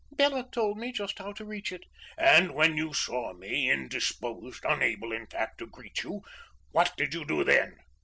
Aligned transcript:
Bela 0.11 0.49
told 0.51 0.79
me 0.79 0.91
just 0.91 1.19
how 1.19 1.31
to 1.33 1.45
reach 1.45 1.71
it." 1.71 1.83
"And 2.17 2.55
when 2.55 2.75
you 2.75 2.91
saw 2.91 3.33
me 3.33 3.69
indisposed 3.69 4.65
unable, 4.65 5.11
in 5.11 5.27
fact, 5.27 5.59
to 5.59 5.67
greet 5.67 6.01
you 6.01 6.23
what 6.71 6.95
did 6.97 7.13
you 7.13 7.23
do 7.23 7.43
then?" 7.43 7.77